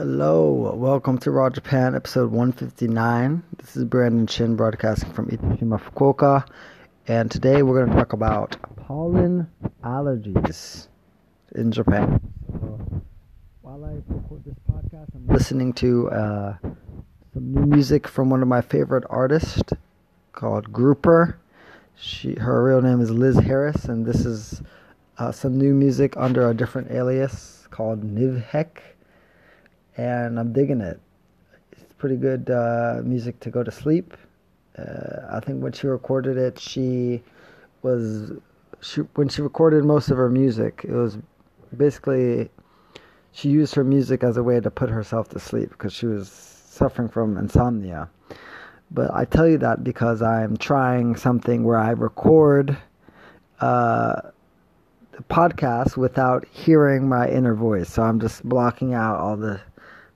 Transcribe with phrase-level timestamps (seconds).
[0.00, 3.42] Hello, welcome to Raw Japan, episode 159.
[3.58, 6.48] This is Brandon Chin broadcasting from Itoshima, Fukuoka,
[7.06, 9.46] and today we're going to talk about pollen
[9.84, 10.88] allergies
[11.54, 12.18] in Japan.
[12.50, 13.02] So,
[13.60, 16.56] while I record this podcast, I'm listening to uh,
[17.34, 19.62] some new music from one of my favorite artists
[20.32, 21.38] called Grouper.
[21.94, 24.62] She, her real name is Liz Harris, and this is
[25.18, 28.80] uh, some new music under a different alias called Nivhek
[30.00, 31.00] and I'm digging it.
[31.72, 34.16] It's pretty good uh, music to go to sleep.
[34.78, 37.22] Uh, I think when she recorded it, she
[37.82, 38.32] was
[38.80, 41.18] she when she recorded most of her music, it was
[41.76, 42.50] basically
[43.32, 46.28] she used her music as a way to put herself to sleep because she was
[46.30, 48.08] suffering from insomnia.
[48.90, 52.76] But I tell you that because I'm trying something where I record
[53.60, 54.20] uh,
[55.12, 57.88] the podcast without hearing my inner voice.
[57.88, 59.60] So I'm just blocking out all the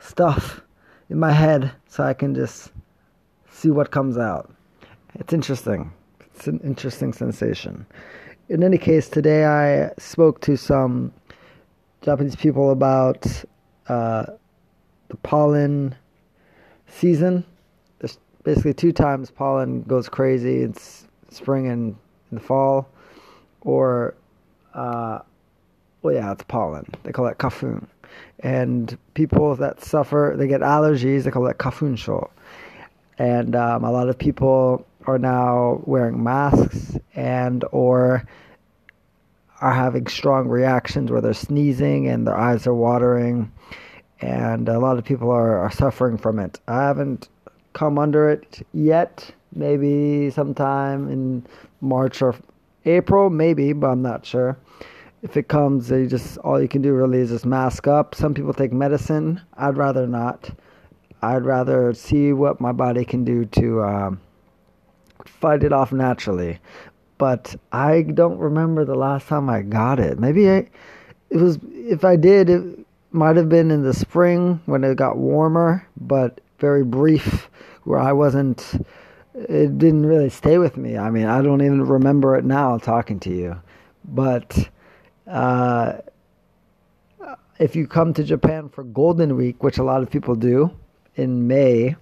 [0.04, 0.60] stuff
[1.08, 2.70] in my head so I can just
[3.50, 4.52] see what comes out.
[5.18, 5.92] It's interesting.
[6.20, 7.86] It's an interesting sensation.
[8.48, 11.12] In any case, today I spoke to some
[12.02, 13.26] Japanese people about
[13.88, 14.26] uh,
[15.08, 15.94] the pollen
[16.88, 17.44] season.
[18.00, 20.58] There's basically two times pollen goes crazy.
[20.62, 21.96] It's spring and
[22.30, 22.88] in the fall,
[23.62, 24.14] or
[24.74, 25.20] uh,
[26.04, 26.86] well, yeah, it's pollen.
[27.02, 27.86] They call it kafun
[28.40, 31.24] and people that suffer, they get allergies.
[31.24, 32.30] They call it kafun kafunsho,
[33.18, 38.26] and um, a lot of people are now wearing masks and or
[39.60, 43.50] are having strong reactions where they're sneezing and their eyes are watering,
[44.20, 46.60] and a lot of people are, are suffering from it.
[46.68, 47.28] I haven't
[47.72, 49.30] come under it yet.
[49.56, 51.46] Maybe sometime in
[51.80, 52.34] March or
[52.84, 54.58] April, maybe, but I'm not sure
[55.24, 58.14] if it comes, you just all you can do really is just mask up.
[58.14, 59.40] Some people take medicine.
[59.54, 60.50] I'd rather not.
[61.22, 64.20] I'd rather see what my body can do to um,
[65.24, 66.58] fight it off naturally.
[67.16, 70.18] But I don't remember the last time I got it.
[70.18, 70.68] Maybe I,
[71.30, 75.16] it was if I did, it might have been in the spring when it got
[75.16, 77.48] warmer, but very brief,
[77.84, 78.86] where I wasn't.
[79.34, 80.98] It didn't really stay with me.
[80.98, 83.60] I mean, I don't even remember it now talking to you,
[84.04, 84.68] but
[85.26, 85.98] uh,
[87.58, 90.70] if you come to Japan for Golden Week, which a lot of people do
[91.16, 91.96] in May,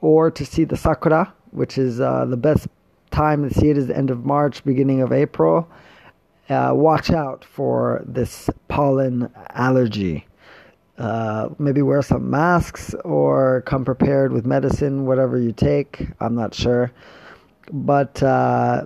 [0.00, 2.68] or to see the sakura, which is uh, the best
[3.10, 5.68] time to see it is the end of March, beginning of April.
[6.48, 10.26] Uh, watch out for this pollen allergy.
[10.98, 16.08] Uh, maybe wear some masks or come prepared with medicine, whatever you take.
[16.20, 16.92] I'm not sure.
[17.72, 18.84] But uh,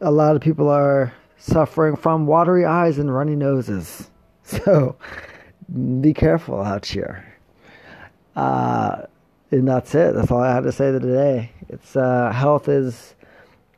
[0.00, 4.10] a lot of people are suffering from watery eyes and runny noses.
[4.46, 4.96] So
[6.00, 7.24] be careful out here.
[8.36, 9.04] Uh,
[9.50, 10.14] and that's it.
[10.14, 11.50] That's all I had to say today.
[11.70, 13.14] It's uh, health is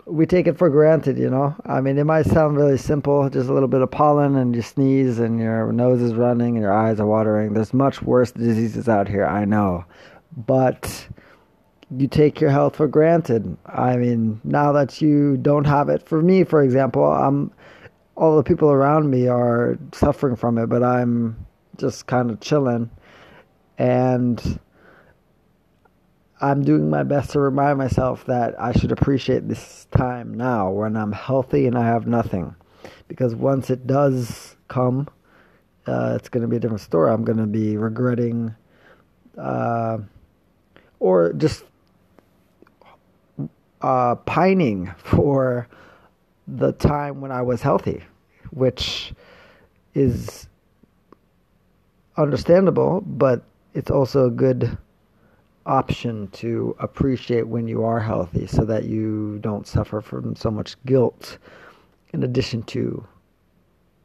[0.06, 1.55] we take it for granted, you know.
[1.65, 4.62] I mean, it might sound really simple, just a little bit of pollen and you
[4.62, 7.53] sneeze and your nose is running and your eyes are watering.
[7.53, 9.84] There's much worse diseases out here, I know.
[10.37, 11.09] But
[11.91, 13.57] you take your health for granted.
[13.67, 17.53] I mean, now that you don't have it, for me, for example, I'm
[18.17, 22.91] all the people around me are suffering from it, but I'm just kind of chilling,
[23.77, 24.59] and
[26.41, 30.97] I'm doing my best to remind myself that I should appreciate this time now when
[30.97, 32.55] I'm healthy and I have nothing,
[33.07, 35.09] because once it does come,
[35.87, 37.13] uh, it's going to be a different story.
[37.13, 38.55] I'm going to be regretting.
[39.39, 39.99] Uh,
[40.99, 41.65] or just
[43.82, 45.69] uh, pining for
[46.47, 48.03] the time when I was healthy,
[48.50, 49.12] which
[49.94, 50.48] is
[52.16, 53.42] understandable, but
[53.75, 54.78] it's also a good
[55.66, 60.82] option to appreciate when you are healthy so that you don't suffer from so much
[60.84, 61.38] guilt
[62.12, 63.06] in addition to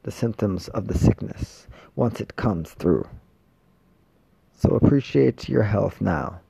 [0.02, 3.06] the symptoms of the sickness once it comes through.
[4.56, 6.40] So appreciate your health now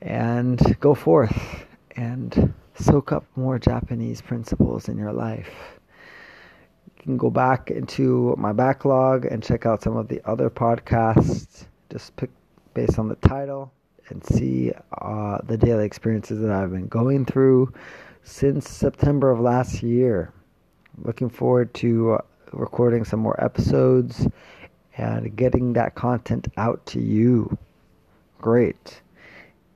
[0.00, 1.61] and go forth
[1.96, 5.50] and soak up more Japanese principles in your life.
[6.96, 11.66] You can go back into my backlog and check out some of the other podcasts.
[11.90, 12.30] Just pick
[12.74, 13.72] based on the title
[14.08, 17.72] and see uh, the daily experiences that I've been going through
[18.22, 20.32] since September of last year.
[20.98, 22.18] Looking forward to uh,
[22.52, 24.26] recording some more episodes
[24.96, 27.56] and getting that content out to you.
[28.40, 29.02] Great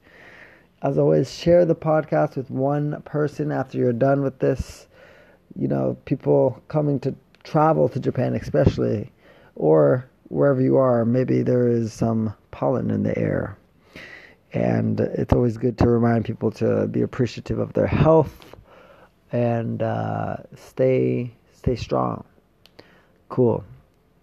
[0.83, 4.87] As always, share the podcast with one person after you're done with this.
[5.57, 7.17] You know, people coming to
[7.49, 9.11] travel to Japan, especially,
[9.55, 13.57] or wherever you are, maybe there is some pollen in the air.
[14.53, 18.57] And it's always good to remind people to be appreciative of their health
[19.33, 22.25] and uh, stay stay strong.
[23.29, 23.65] Cool.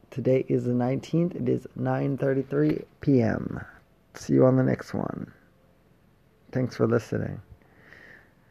[0.10, 1.36] Today is the 19th.
[1.36, 3.62] It is 9:33 p.m.
[4.16, 5.32] See you on the next one.
[6.52, 7.40] Thanks for listening.